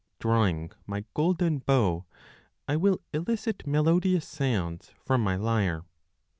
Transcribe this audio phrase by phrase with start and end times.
[0.17, 2.05] Drawing my golden bow,
[2.67, 5.83] I will elicit melodious sounds from my lyre.